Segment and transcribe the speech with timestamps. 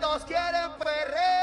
[0.00, 1.39] con toda la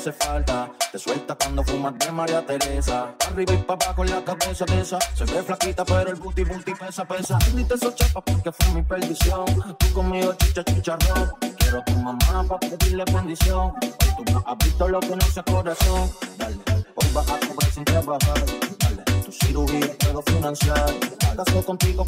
[0.00, 0.70] hace falta.
[0.92, 3.14] Te suelta cuando fumas de María Teresa.
[3.26, 4.98] Arriba y papá con la cabeza de esa.
[5.14, 7.38] Se ve flaquita, pero el booty booty pesa, pesa.
[7.54, 9.44] Ni te chapa porque fue mi perdición.
[9.78, 11.32] Tú conmigo chicha, chicharrón.
[11.58, 13.74] Quiero a tu mamá para pedirle bendición.
[13.82, 16.10] Hoy tú no has visto lo que no hace corazón.
[16.38, 16.56] Dale,
[16.94, 18.44] hoy vas a cobrar sin trabajar.
[18.78, 20.94] Dale, tu cirugía puedo financiar.
[21.36, 22.04] Caso contigo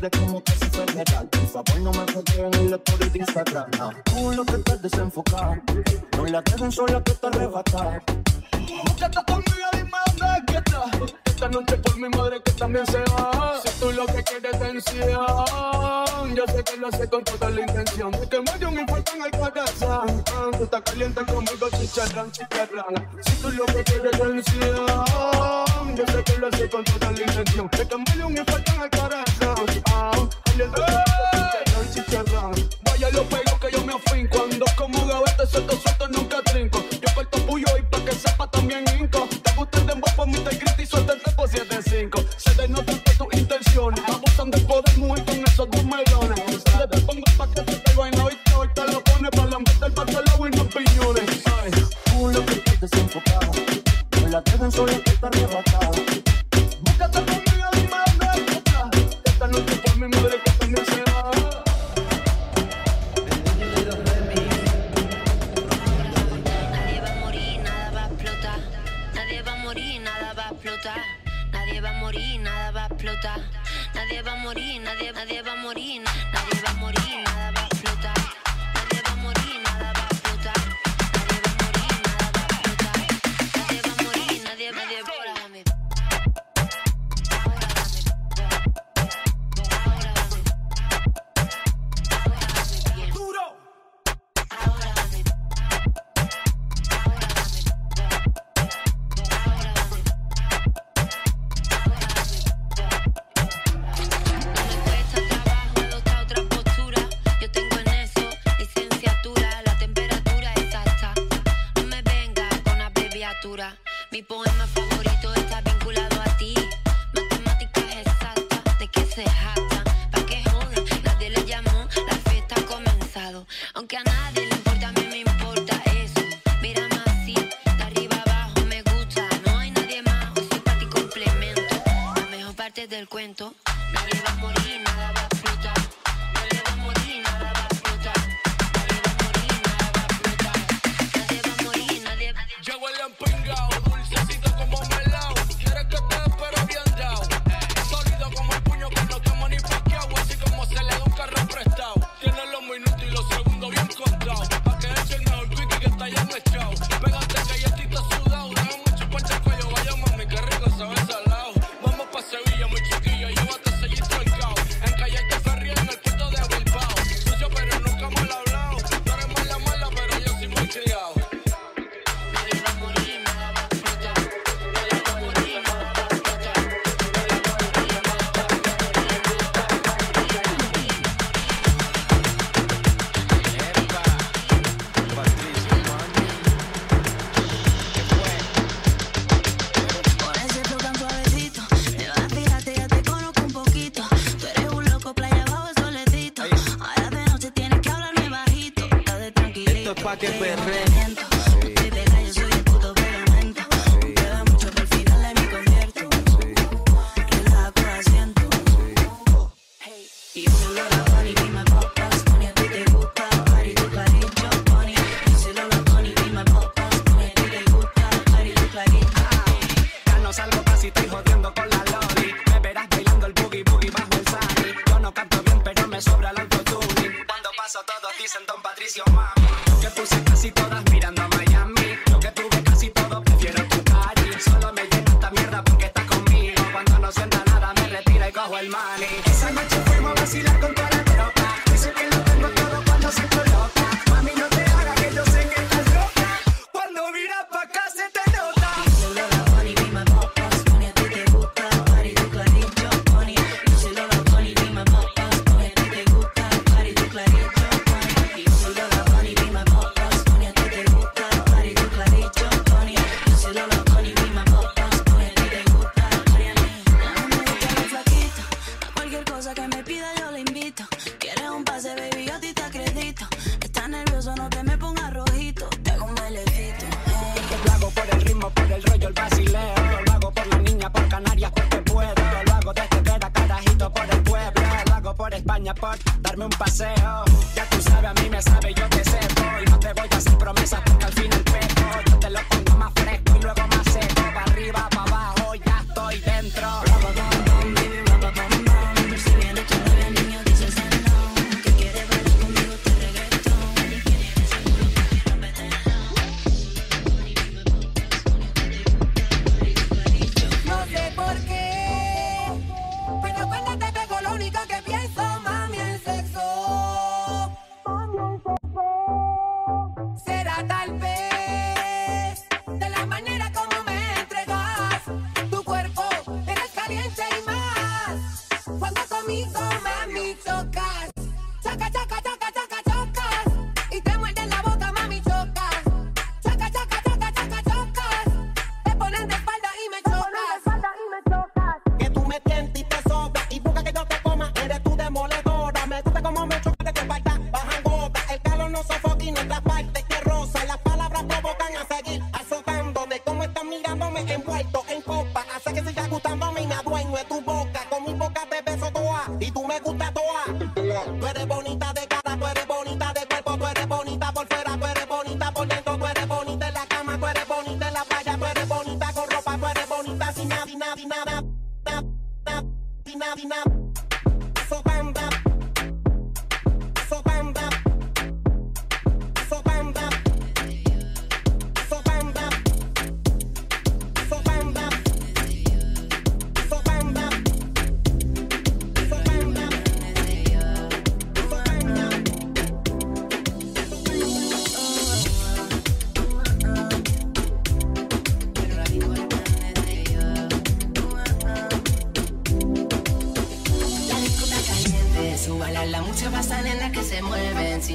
[0.00, 1.28] redes como que si federal.
[1.28, 3.70] Por favor, no me contienen en la story de Instagram.
[3.78, 3.90] No.
[4.04, 5.56] Tú lo que estás desenfocado,
[6.16, 8.02] no la queden sola que te arrebatar.
[8.84, 11.25] Búscate conmigo, dime dónde es que estás.
[11.36, 13.60] Esta noche por mi madre que también se va.
[13.62, 17.60] Si tú lo que quieres es tensión, yo sé que lo hace con toda la
[17.60, 18.10] intención.
[18.10, 20.24] De que me dio un en el corazón.
[20.32, 23.06] Ah, tú estás caliente conmigo, chicharrón, chicharrón.
[23.20, 25.04] Si tú lo que quieres es tensión,
[25.94, 27.68] yo sé que lo hace con toda la intención.
[27.70, 29.82] De que me dio un infarto en el corazón.
[29.92, 30.12] Ah,
[30.42, 31.04] caliente conmigo,
[31.36, 32.68] chicharrón, chicharrón.
[32.82, 34.26] Vaya lo pego que yo me afín.
[34.28, 36.40] Cuando como gaveta suelto, suelto, nunca
[70.66, 73.38] Nadie va a morir, nada va a explotar.
[73.94, 77.35] Nadie va a morir, nadie, nadie va a morir, nadie va a morir.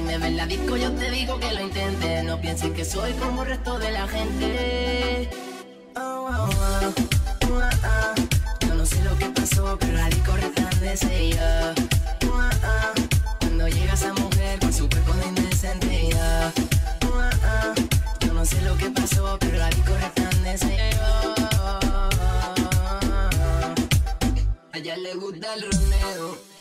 [0.02, 3.12] Si me ves la disco yo te digo que lo intentes No pienses que soy
[3.12, 5.30] como el resto de la gente.
[5.94, 6.92] Oh, oh, oh,
[7.46, 11.72] oh, oh Yo no sé lo que pasó pero la disco resplandece ya
[13.38, 16.08] Cuando llega esa mujer con su cuerpo de indecente.
[18.20, 20.78] Yo no sé lo que pasó pero la disco resplandece
[24.72, 26.51] A ella le gusta el roneo.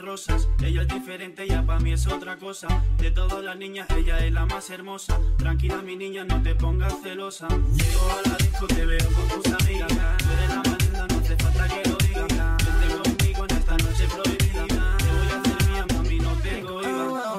[0.00, 0.48] rosas.
[0.62, 2.68] Ella es diferente, ya para mí es otra cosa.
[2.98, 5.18] De todas las niñas, ella es la más hermosa.
[5.38, 7.48] Tranquila, mi niña, no te pongas celosa.
[7.48, 9.88] Llego a la disco, te veo con tus amigas.
[10.18, 12.28] Tú eres la más linda, no hace falta que lo digas.
[12.28, 14.66] Vente conmigo en esta noche prohibida.
[14.66, 17.36] Te voy a hacer mía, mami, no tengo IVA.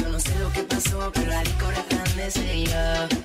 [0.00, 3.15] Yo no sé lo que pasó, pero la disco grande yo.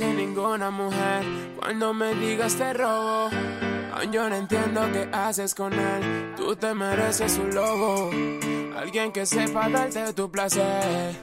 [0.00, 1.22] Merece ninguna mujer.
[1.58, 3.30] Cuando me digas te robo,
[4.10, 6.34] yo no entiendo qué haces con él.
[6.36, 8.10] Tú te mereces un lobo,
[8.76, 11.14] alguien que sepa darte tu placer.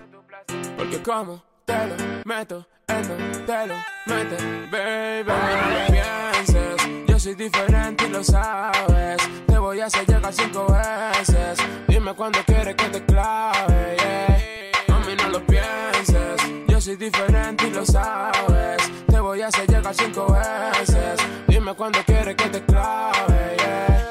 [0.77, 4.37] Porque como te lo meto, él no te lo mete,
[4.71, 5.27] baby.
[5.27, 9.17] No pienses, yo soy diferente y lo sabes.
[9.47, 11.57] Te voy a hacer llegar cinco veces.
[11.87, 15.23] Dime cuándo quieres que te clave, yeah.
[15.23, 16.66] No lo pienses.
[16.87, 18.77] Soy diferente y lo sabes.
[19.07, 21.19] Te voy a hacer llegar cinco veces.
[21.45, 23.57] Dime cuándo quieres que te clave.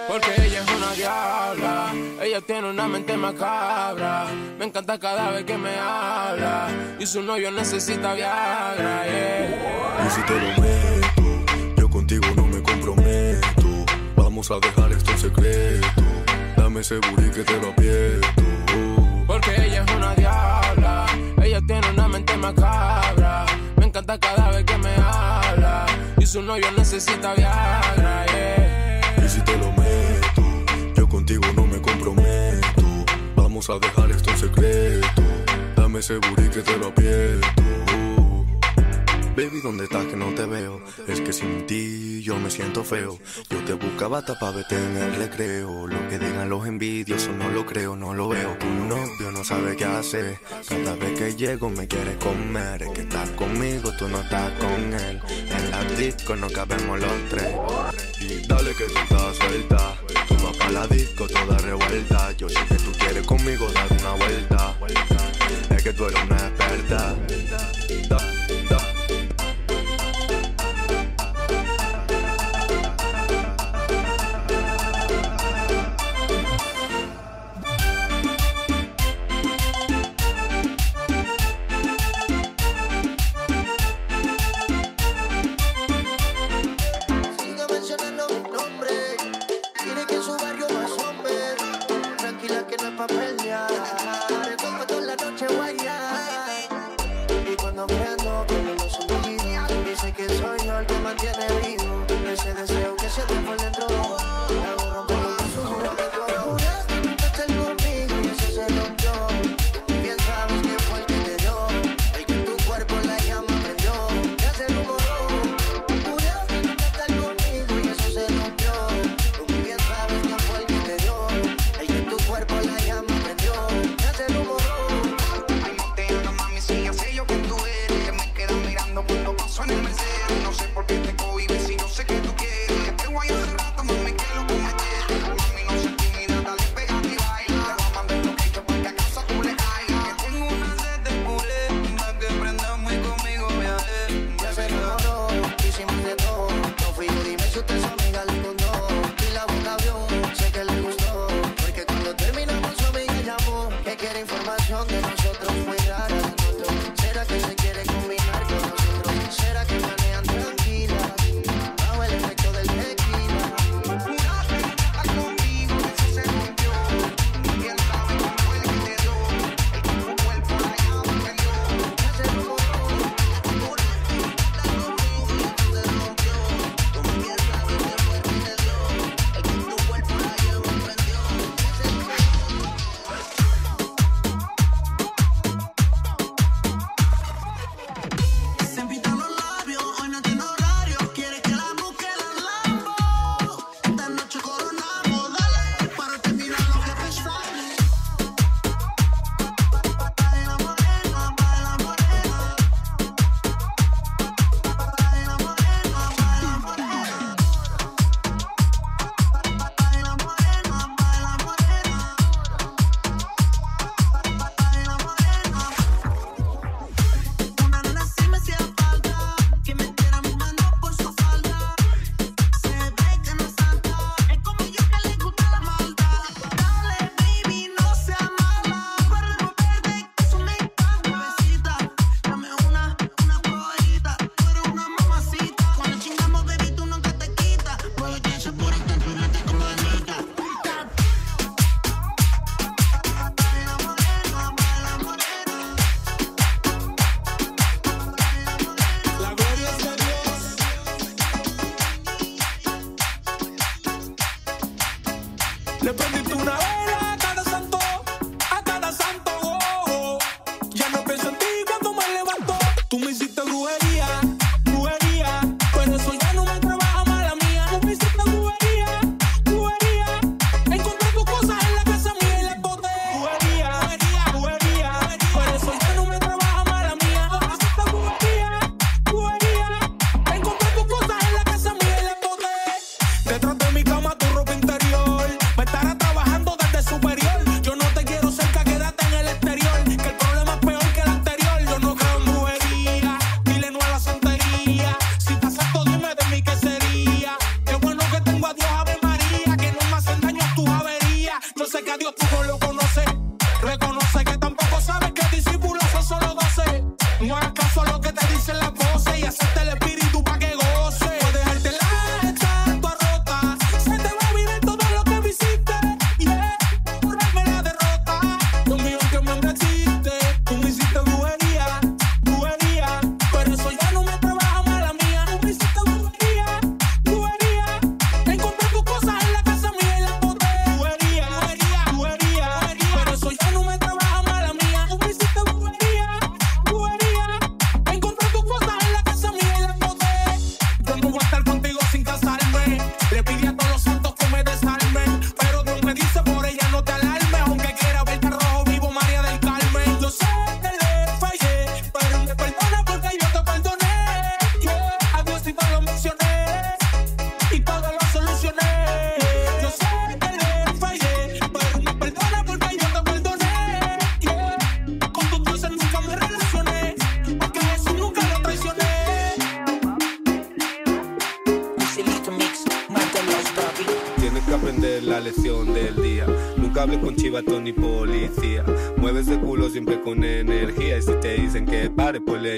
[0.06, 1.94] Porque ella es una diabla.
[2.22, 4.26] Ella tiene una mente macabra.
[4.58, 6.68] Me encanta cada vez que me habla.
[6.98, 9.06] Y su novio necesita Viagra.
[10.06, 13.86] Y si te lo meto, yo contigo no me comprometo.
[14.16, 16.02] Vamos a dejar esto en secreto.
[16.58, 18.35] Dame ese booty que te lo aprieto.
[23.76, 25.84] Me encanta cada vez que me habla.
[26.16, 29.24] Y su novio necesita Viagra, yeah.
[29.24, 30.42] Y si te lo meto,
[30.94, 32.84] yo contigo no me comprometo.
[33.34, 35.22] Vamos a dejar esto en secreto.
[35.74, 37.65] Dame ese booty que te lo aprieto.
[39.36, 40.80] Baby, ¿dónde estás que no te veo?
[41.06, 43.18] Es que sin ti yo me siento feo.
[43.50, 45.86] Yo te buscaba hasta pa' verte en el recreo.
[45.86, 48.56] Lo que digan los envidiosos no lo creo, no lo veo.
[48.56, 50.38] Tu novio no sabe qué hacer.
[50.66, 52.84] Cada vez que llego me quiere comer.
[52.84, 55.20] Es que estás conmigo, tú no estás con él.
[55.28, 57.54] En la disco no cabemos los tres.
[58.22, 59.96] Y dale que tú estás suelta.
[60.28, 62.32] Tú vas pa' la disco toda revuelta.
[62.38, 64.78] Yo sé que tú quieres conmigo dar una vuelta.
[65.68, 67.14] Es que tú eres una experta.
[68.08, 68.55] Da,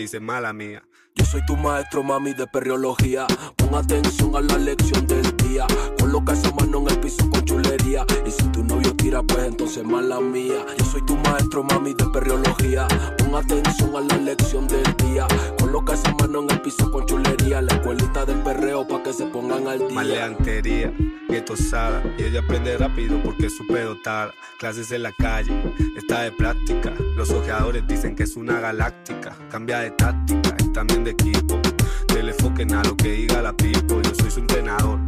[0.00, 0.82] dice, mala mía.
[1.14, 3.26] Yo soy tu maestro, mami, de perreología.
[3.56, 5.66] Pon atención a la lección del día.
[5.98, 8.04] Coloca esa mano en el piso con chulería.
[8.24, 10.64] Y si tu novio tira, pues entonces mala mía.
[10.78, 12.86] Yo soy tu maestro, mami, de perreología.
[13.18, 15.26] Pon atención a la lección del día.
[15.70, 17.60] Coloca esa mano en el piso con chulería.
[17.60, 19.90] La escuelita del perreo pa' que se pongan al día.
[19.90, 20.90] Maleantería,
[21.28, 22.02] guetosada.
[22.16, 24.32] Y ella aprende rápido porque es súper dotada.
[24.58, 25.52] Clases en la calle,
[25.94, 26.94] está de práctica.
[27.16, 29.36] Los ojeadores dicen que es una galáctica.
[29.50, 31.60] Cambia de táctica y también de equipo.
[32.06, 34.00] Telefoquen a lo que diga la pipo.
[34.00, 34.98] Yo soy su entrenador,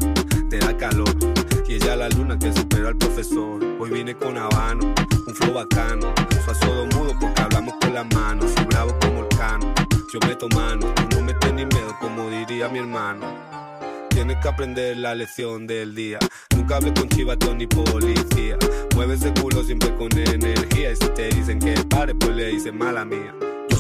[0.50, 1.08] te da calor.
[1.66, 3.64] Y ella la luna que superó al profesor.
[3.80, 4.92] Hoy vine con habano,
[5.26, 6.12] un flow bacano.
[6.44, 8.52] Soy todo mudo porque hablamos con las manos.
[8.54, 9.79] Soy bravo como el cano.
[10.12, 13.26] Yo meto mano, no metes ni miedo como diría mi hermano.
[14.08, 16.18] Tienes que aprender la lección del día.
[16.56, 18.56] Nunca hables con chivato ni policía.
[18.96, 20.90] Mueves el culo siempre con energía.
[20.90, 23.32] Y si te dicen que pare, pues le dicen mala mía.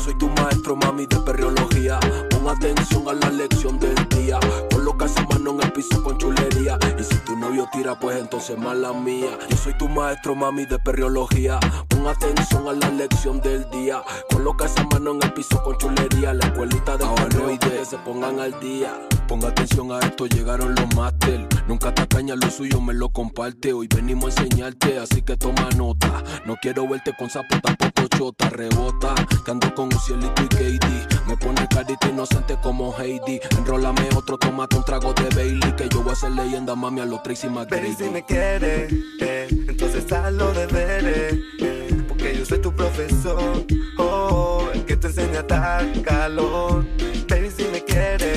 [0.02, 2.00] Soy tu maestro, mami, de perreología.
[2.30, 4.40] Pon atención a la lección del día.
[4.72, 6.78] Coloca esa mano en el piso con chulería.
[6.98, 9.38] Y si tu novio tira, pues entonces mala mía.
[9.50, 11.60] Yo soy tu maestro, mami, de perreología.
[11.88, 14.02] Pon atención a la lección del día.
[14.30, 16.32] Coloca esa mano en el piso con chulería.
[16.32, 18.94] La escuelita de perreo que se pongan al día.
[19.30, 21.46] Ponga atención a esto, llegaron los máster.
[21.68, 23.72] Nunca te caña lo suyo, me lo comparte.
[23.72, 26.24] Hoy venimos a enseñarte, así que toma nota.
[26.46, 28.50] No quiero verte con sapo, tampoco chota.
[28.50, 29.14] Rebota,
[29.44, 31.28] que ando con un cielito y KD.
[31.28, 33.38] Me pone carita inocente como Heidi.
[33.56, 35.76] Enrólame otro, tómate un trago de Bailey.
[35.76, 37.94] Que yo voy a ser leyenda, mami, a los Tracy Baby, McGrady.
[37.94, 41.38] si me quieres, eh, entonces haz los deberes.
[41.60, 43.64] eh, porque yo soy tu profesor,
[43.96, 46.84] oh, el que te enseña a dar calor.
[47.28, 48.29] Baby, si me quieres,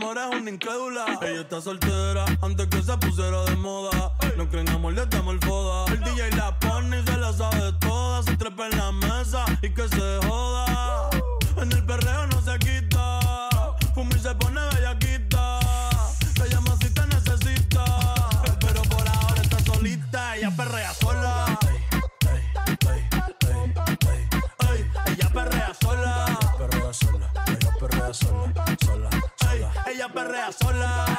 [0.00, 1.04] amor es una incrédula.
[1.22, 4.12] Ella está soltera antes que se pusiera de moda.
[4.36, 5.92] No creen amor, le damos el foda.
[5.92, 8.22] El DJ la pone y se la sabe toda.
[8.22, 11.10] Se trepa en la mesa y que se joda.
[11.56, 13.20] En el perreo no se quita.
[13.94, 14.60] Fuma y se pone
[30.50, 31.18] perrea sola.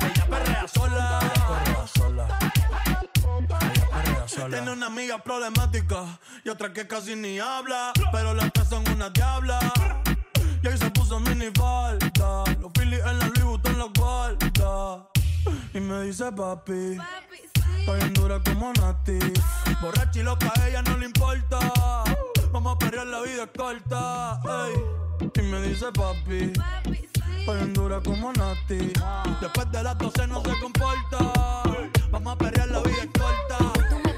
[0.00, 1.18] Ella perrea sola.
[3.92, 4.48] Perrea sola.
[4.48, 7.92] Tiene una amiga problemática y otra que casi ni habla.
[8.12, 9.58] Pero las tres son una diabla.
[10.62, 12.44] Y ahí se puso mini falta.
[12.60, 15.08] Los Phillies en la Louis Vuitton los guarda.
[15.74, 16.98] Y me dice papi.
[17.80, 19.18] Estoy bien dura como Nati.
[19.82, 21.58] Borracha y loca, a ella no le importa.
[22.50, 24.40] Vamos a perrear, la vida es corta.
[24.66, 24.93] ey.
[25.36, 26.52] Y me dice papi.
[27.38, 28.92] Estoy bien dura como Nati.
[29.40, 31.62] Después de las 12 no se comporta.
[32.10, 33.58] Vamos a perrear, la vida corta.
[33.90, 34.14] Tú me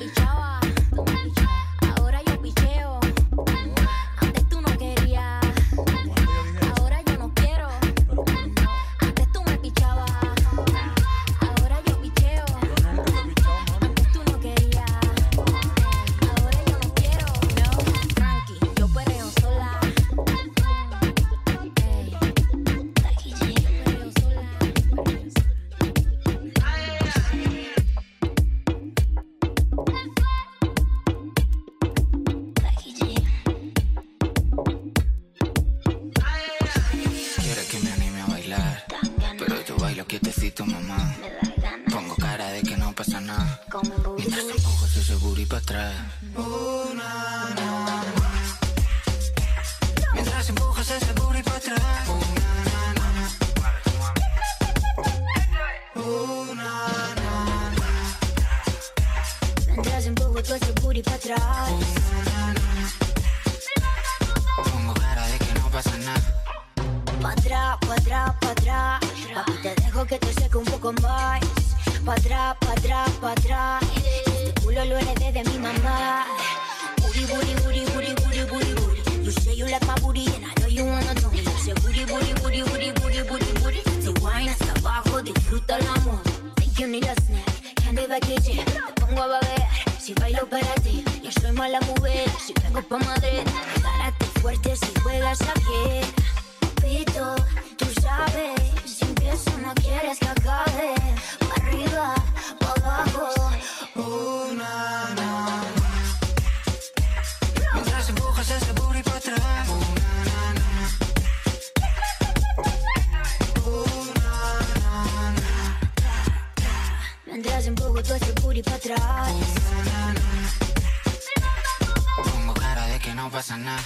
[122.25, 123.83] Pongo cara de que no pasa nada.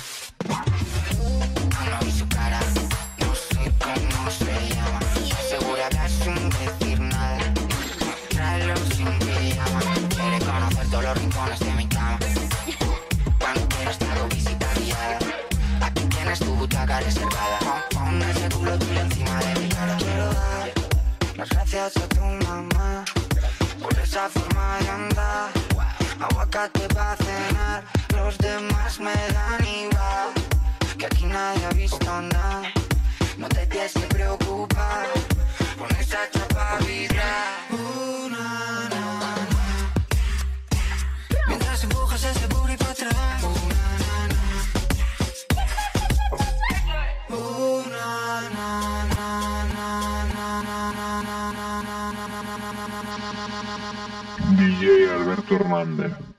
[55.80, 56.29] around.